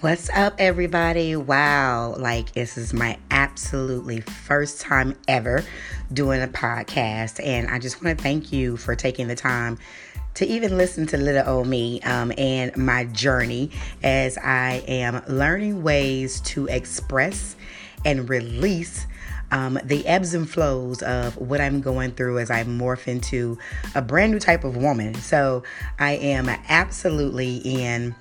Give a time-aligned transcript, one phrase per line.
[0.00, 1.34] What's up, everybody?
[1.34, 5.64] Wow, like this is my absolutely first time ever
[6.12, 9.76] doing a podcast, and I just want to thank you for taking the time
[10.34, 15.82] to even listen to little old me um, and my journey as I am learning
[15.82, 17.56] ways to express
[18.04, 19.04] and release.
[19.50, 23.58] Um, the ebbs and flows of what I'm going through as I morph into
[23.96, 25.16] a brand new type of woman.
[25.16, 25.64] So,
[25.98, 28.14] I am absolutely in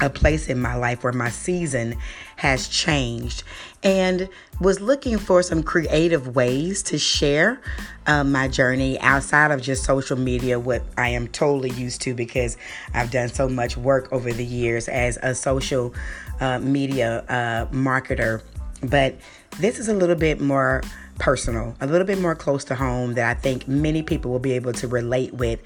[0.00, 1.96] a place in my life where my season
[2.36, 3.42] has changed
[3.82, 4.28] and
[4.60, 7.60] was looking for some creative ways to share
[8.06, 12.56] um, my journey outside of just social media, what I am totally used to because
[12.94, 15.94] I've done so much work over the years as a social
[16.40, 18.42] uh, media uh, marketer.
[18.82, 19.16] But
[19.58, 20.82] this is a little bit more
[21.18, 24.52] personal, a little bit more close to home that I think many people will be
[24.52, 25.60] able to relate with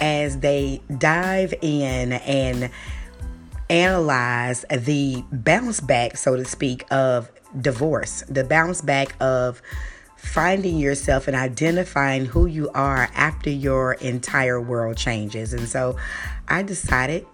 [0.00, 2.70] as they dive in and
[3.68, 9.62] analyze the bounce back, so to speak, of divorce, the bounce back of
[10.16, 15.52] finding yourself and identifying who you are after your entire world changes.
[15.52, 15.96] And so
[16.48, 17.26] I decided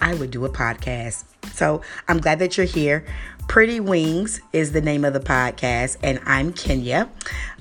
[0.00, 1.24] I would do a podcast.
[1.52, 3.04] So I'm glad that you're here.
[3.50, 7.10] Pretty Wings is the name of the podcast, and I'm Kenya,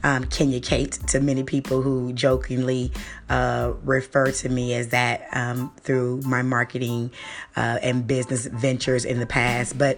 [0.03, 2.91] um, Kenya Kate, to many people who jokingly
[3.27, 7.09] uh, refer to me as that um, through my marketing
[7.55, 9.79] uh, and business ventures in the past.
[9.79, 9.97] But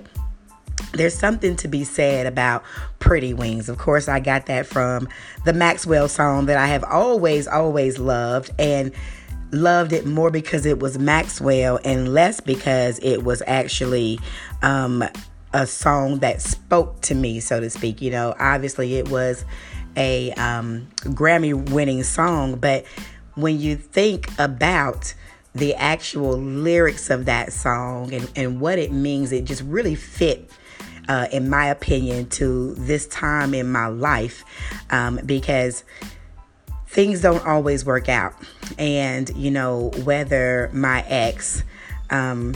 [0.93, 2.63] there's something to be said about
[2.99, 3.67] pretty wings.
[3.67, 5.09] Of course, I got that from
[5.43, 8.49] the Maxwell song that I have always, always loved.
[8.57, 8.93] And
[9.53, 14.17] loved it more because it was Maxwell and less because it was actually
[14.61, 15.03] um,
[15.53, 18.01] a song that spoke to me, so to speak.
[18.01, 19.45] You know, obviously it was
[19.95, 22.85] a um, Grammy winning song, but
[23.35, 25.13] when you think about
[25.53, 30.49] the actual lyrics of that song and, and what it means, it just really fit.
[31.09, 34.45] Uh, in my opinion, to this time in my life,
[34.91, 35.83] um, because
[36.87, 38.33] things don't always work out.
[38.77, 41.63] And, you know, whether my ex
[42.11, 42.53] um,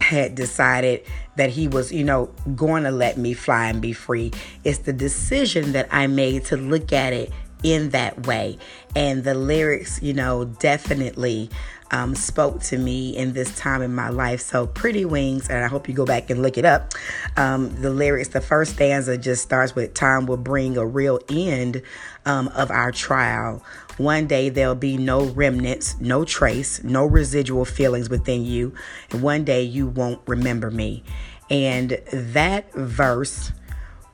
[0.00, 1.02] had decided
[1.38, 4.32] that he was, you know, going to let me fly and be free.
[4.64, 7.32] It's the decision that I made to look at it
[7.62, 8.58] in that way.
[8.94, 11.48] And the lyrics, you know, definitely
[11.90, 14.40] um, spoke to me in this time in my life.
[14.40, 16.92] So, Pretty Wings, and I hope you go back and look it up.
[17.36, 21.82] Um, the lyrics, the first stanza just starts with Time will bring a real end
[22.26, 23.62] um, of our trial.
[23.96, 28.74] One day there'll be no remnants, no trace, no residual feelings within you.
[29.10, 31.02] And one day you won't remember me.
[31.50, 33.52] And that verse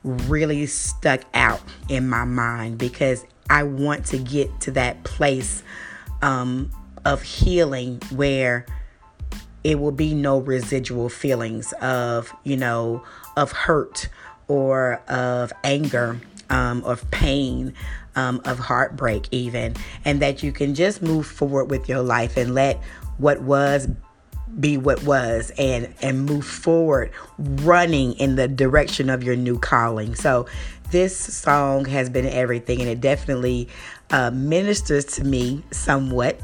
[0.05, 5.62] really stuck out in my mind because I want to get to that place
[6.23, 6.71] um,
[7.04, 8.66] of healing where
[9.62, 13.03] it will be no residual feelings of, you know,
[13.37, 14.09] of hurt
[14.47, 16.20] or of anger,
[16.50, 17.75] um, of pain,
[18.14, 22.54] um, of heartbreak, even, and that you can just move forward with your life and
[22.54, 22.76] let
[23.19, 23.88] what was
[24.60, 30.14] be what was and and move forward running in the direction of your new calling.
[30.14, 30.47] So
[30.91, 33.69] this song has been everything and it definitely
[34.10, 36.38] uh, ministers to me somewhat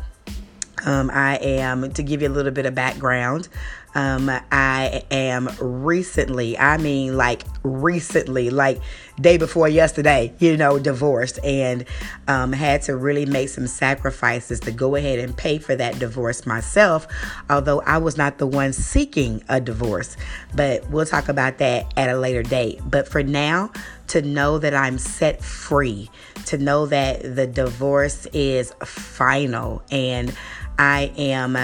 [0.84, 3.48] um, I am, to give you a little bit of background,
[3.94, 8.80] um, I am recently, I mean, like recently, like
[9.20, 11.84] day before yesterday, you know, divorced and
[12.28, 16.46] um, had to really make some sacrifices to go ahead and pay for that divorce
[16.46, 17.06] myself,
[17.48, 20.16] although I was not the one seeking a divorce.
[20.54, 22.80] But we'll talk about that at a later date.
[22.84, 23.72] But for now,
[24.08, 26.10] to know that I'm set free,
[26.46, 30.34] to know that the divorce is final and
[30.78, 31.56] I am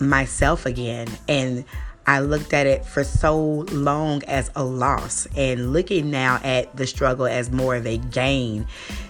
[0.00, 1.08] myself again.
[1.28, 1.64] And
[2.06, 6.86] I looked at it for so long as a loss and looking now at the
[6.86, 8.66] struggle as more of a gain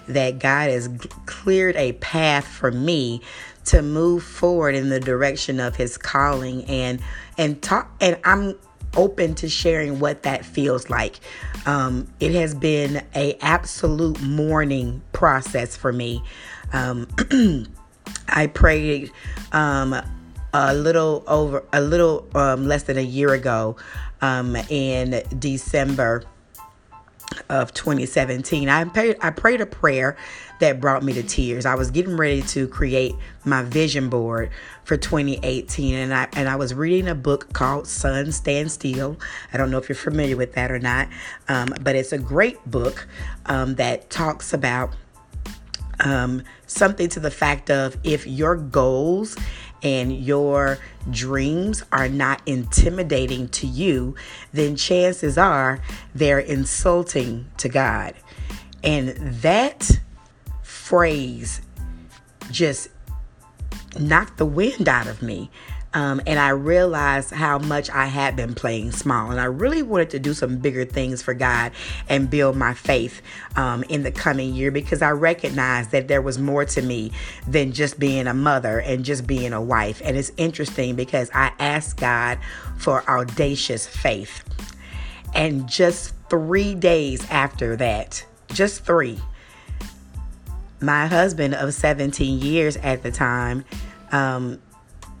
[0.09, 0.89] that God has
[1.25, 3.21] cleared a path for me
[3.65, 6.99] to move forward in the direction of his calling and
[7.37, 8.55] and talk and I'm
[8.97, 11.19] open to sharing what that feels like.
[11.65, 16.23] Um, it has been a absolute mourning process for me.
[16.73, 17.07] Um,
[18.27, 19.11] I prayed
[19.51, 19.95] um,
[20.53, 23.75] a little over a little um, less than a year ago
[24.21, 26.23] um, in December
[27.49, 28.69] of 2017.
[28.69, 30.17] I prayed, I prayed a prayer
[30.59, 31.65] that brought me to tears.
[31.65, 33.15] I was getting ready to create
[33.45, 34.49] my vision board
[34.83, 39.17] for 2018 and I and I was reading a book called Sun Stand Still.
[39.53, 41.07] I don't know if you're familiar with that or not,
[41.47, 43.07] um, but it's a great book
[43.45, 44.91] um, that talks about
[45.99, 49.35] um, something to the fact of if your goals
[49.81, 50.77] and your
[51.09, 54.15] dreams are not intimidating to you,
[54.51, 55.81] then chances are
[56.13, 58.13] they're insulting to God.
[58.83, 59.09] And
[59.41, 59.99] that
[60.63, 61.61] phrase
[62.51, 62.89] just
[63.99, 65.49] knocked the wind out of me.
[65.93, 69.31] Um, and I realized how much I had been playing small.
[69.31, 71.71] And I really wanted to do some bigger things for God
[72.07, 73.21] and build my faith
[73.55, 77.11] um, in the coming year because I recognized that there was more to me
[77.47, 80.01] than just being a mother and just being a wife.
[80.05, 82.37] And it's interesting because I asked God
[82.77, 84.43] for audacious faith.
[85.33, 89.19] And just three days after that, just three,
[90.81, 93.65] my husband of 17 years at the time,
[94.11, 94.59] um,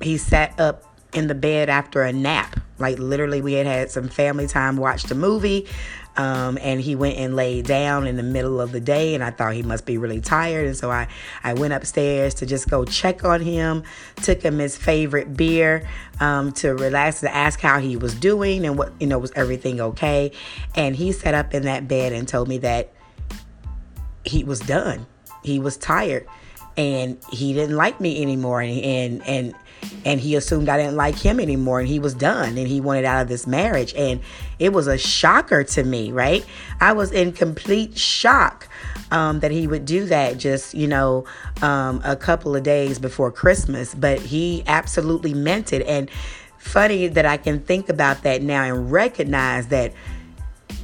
[0.01, 2.59] he sat up in the bed after a nap.
[2.77, 5.67] Like literally, we had had some family time, watched a movie,
[6.15, 9.15] um, and he went and laid down in the middle of the day.
[9.15, 11.07] And I thought he must be really tired, and so I
[11.43, 13.83] I went upstairs to just go check on him.
[14.23, 15.87] Took him his favorite beer
[16.21, 19.81] um, to relax to ask how he was doing and what you know was everything
[19.81, 20.31] okay.
[20.75, 22.93] And he sat up in that bed and told me that
[24.23, 25.05] he was done.
[25.43, 26.25] He was tired,
[26.77, 29.55] and he didn't like me anymore, and and and
[30.05, 33.05] and he assumed I didn't like him anymore and he was done and he wanted
[33.05, 33.93] out of this marriage.
[33.95, 34.21] And
[34.57, 36.45] it was a shocker to me right?
[36.79, 38.67] I was in complete shock
[39.11, 41.25] um, that he would do that just you know
[41.61, 43.93] um, a couple of days before Christmas.
[43.93, 45.85] But he absolutely meant it.
[45.85, 46.09] And
[46.57, 49.93] funny that I can think about that now and recognize that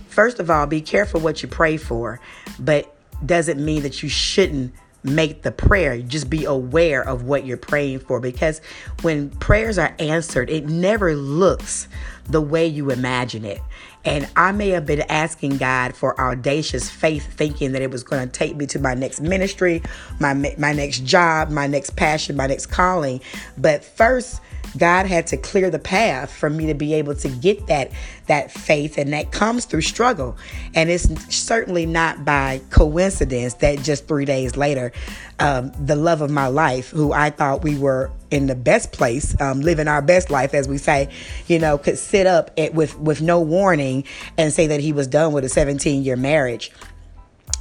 [0.07, 2.19] first of all be careful what you pray for.
[2.59, 2.91] But
[3.25, 4.73] doesn't mean that you shouldn't
[5.05, 6.01] make the prayer.
[6.01, 8.59] Just be aware of what you're praying for because
[9.01, 11.87] when prayers are answered, it never looks
[12.27, 13.61] the way you imagine it.
[14.03, 18.27] And I may have been asking God for audacious faith, thinking that it was going
[18.27, 19.81] to take me to my next ministry,
[20.19, 23.21] my my next job, my next passion, my next calling.
[23.57, 24.41] But first,
[24.77, 27.91] God had to clear the path for me to be able to get that
[28.27, 30.37] that faith and that comes through struggle.
[30.73, 34.91] And it's certainly not by coincidence that just 3 days later
[35.39, 39.39] um, the love of my life who I thought we were in the best place,
[39.39, 41.09] um, living our best life, as we say,
[41.47, 44.03] you know, could sit up at, with with no warning
[44.37, 46.69] and say that he was done with a 17 year marriage.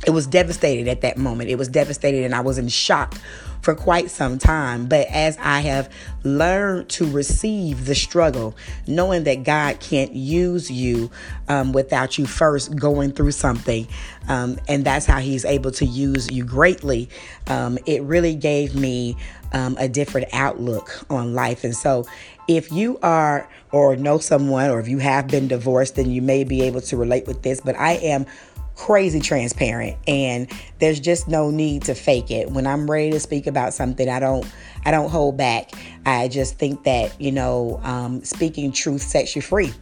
[0.05, 1.49] It was devastated at that moment.
[1.49, 3.15] It was devastated, and I was in shock
[3.65, 4.87] for quite some time.
[4.87, 5.91] But as I have
[6.23, 8.55] learned to receive the struggle,
[8.87, 11.11] knowing that God can't use you
[11.49, 13.89] um, without you first going through something,
[14.29, 17.09] um, and that's how He's able to use you greatly,
[17.47, 19.17] um, it really gave me
[19.53, 21.65] um, a different outlook on life.
[21.65, 22.07] And so,
[22.47, 26.45] if you are or know someone, or if you have been divorced, then you may
[26.45, 27.61] be able to relate with this.
[27.63, 28.27] But I am
[28.75, 30.51] crazy transparent and
[30.81, 32.51] there's just no need to fake it.
[32.51, 34.47] When i'm ready to speak about something i don't
[34.85, 35.71] i don't hold back.
[36.07, 39.73] I just think that you know um, speaking truth sets you free.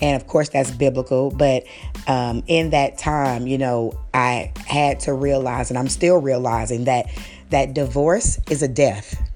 [0.00, 1.64] And of course that's biblical but
[2.06, 7.06] um, in that time you know i had to realize and i'm still realizing that
[7.50, 9.30] that divorce is a death.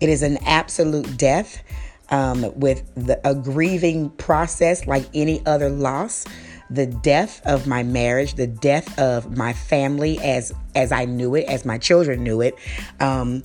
[0.00, 1.62] It is an absolute death
[2.10, 6.26] um, with the, a grieving process like any other loss
[6.70, 11.46] the death of my marriage, the death of my family as as I knew it,
[11.46, 12.54] as my children knew it,
[13.00, 13.42] um,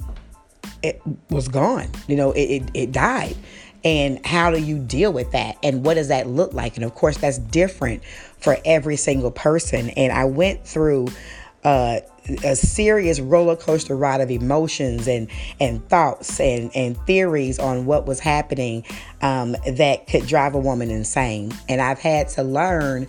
[0.83, 1.89] it was gone.
[2.07, 3.35] You know, it, it, it died.
[3.83, 5.57] And how do you deal with that?
[5.61, 6.75] And what does that look like?
[6.75, 8.03] And of course, that's different
[8.39, 9.89] for every single person.
[9.91, 11.07] And I went through
[11.63, 11.99] uh,
[12.43, 15.29] a serious roller coaster ride of emotions and
[15.59, 18.83] and thoughts and and theories on what was happening
[19.21, 21.53] um, that could drive a woman insane.
[21.69, 23.07] And I've had to learn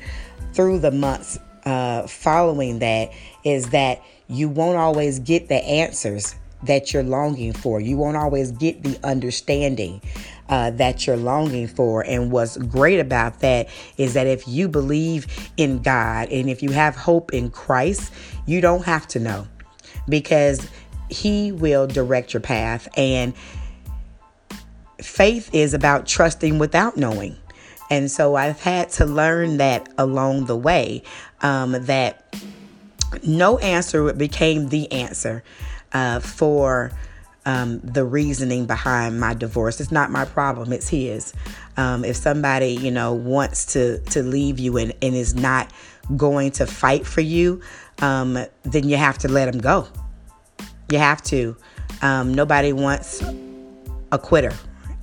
[0.52, 3.12] through the months uh, following that
[3.44, 7.80] is that you won't always get the answers that you're longing for.
[7.80, 10.00] You won't always get the understanding
[10.48, 12.04] uh, that you're longing for.
[12.04, 15.26] And what's great about that is that if you believe
[15.56, 18.12] in God and if you have hope in Christ,
[18.46, 19.46] you don't have to know
[20.08, 20.68] because
[21.10, 22.88] He will direct your path.
[22.96, 23.34] And
[25.00, 27.36] faith is about trusting without knowing.
[27.90, 31.02] And so I've had to learn that along the way
[31.40, 32.36] um, that
[33.24, 35.44] no answer became the answer
[35.92, 36.90] uh, for
[37.46, 39.80] um, the reasoning behind my divorce.
[39.80, 41.32] It's not my problem, it's his.
[41.76, 45.72] Um, if somebody, you know, wants to, to leave you and, and is not
[46.16, 47.62] going to fight for you,
[48.02, 49.86] um, then you have to let them go.
[50.90, 51.56] You have to.
[52.02, 53.22] Um, nobody wants
[54.12, 54.52] a quitter,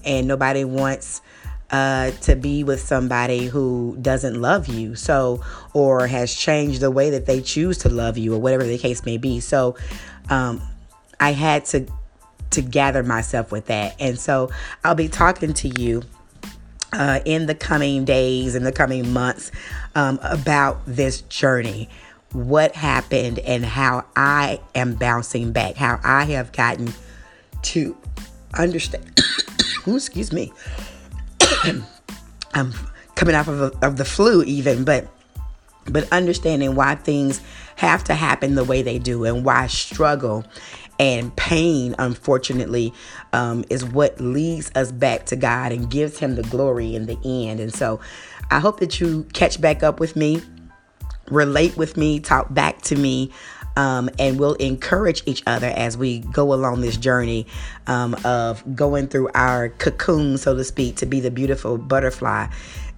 [0.05, 1.21] and nobody wants
[1.71, 7.09] uh, to be with somebody who doesn't love you, so or has changed the way
[7.09, 9.39] that they choose to love you, or whatever the case may be.
[9.39, 9.75] So,
[10.29, 10.61] um,
[11.19, 11.87] I had to
[12.53, 13.95] to gather myself with that.
[13.99, 14.51] And so
[14.83, 16.03] I'll be talking to you
[16.93, 19.51] uh, in the coming days, in the coming months,
[19.95, 21.89] um, about this journey,
[22.31, 26.93] what happened, and how I am bouncing back, how I have gotten
[27.63, 27.97] to
[28.57, 29.19] understand.
[29.87, 30.53] Excuse me.
[32.53, 32.73] I'm
[33.15, 35.07] coming off of, a, of the flu, even, but
[35.85, 37.41] but understanding why things
[37.75, 40.45] have to happen the way they do and why struggle
[40.99, 42.93] and pain, unfortunately,
[43.33, 47.17] um, is what leads us back to God and gives Him the glory in the
[47.23, 47.59] end.
[47.59, 47.99] And so
[48.51, 50.41] I hope that you catch back up with me,
[51.29, 53.31] relate with me, talk back to me.
[53.75, 57.47] Um, and we'll encourage each other as we go along this journey
[57.87, 62.49] um, of going through our cocoon, so to speak, to be the beautiful butterfly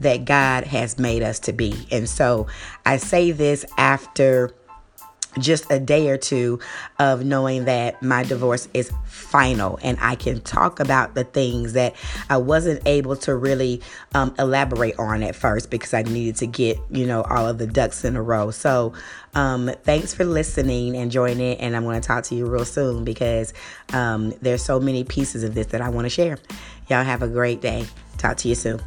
[0.01, 1.87] that God has made us to be.
[1.91, 2.47] And so
[2.85, 4.51] I say this after
[5.39, 6.59] just a day or two
[6.99, 11.95] of knowing that my divorce is final and I can talk about the things that
[12.29, 13.81] I wasn't able to really
[14.13, 17.67] um, elaborate on at first because I needed to get, you know, all of the
[17.67, 18.51] ducks in a row.
[18.51, 18.93] So,
[19.33, 21.59] um, thanks for listening and joining it.
[21.59, 23.53] And I'm going to talk to you real soon because
[23.93, 26.37] um, there's so many pieces of this that I want to share.
[26.89, 27.85] Y'all have a great day.
[28.17, 28.81] Talk to you soon.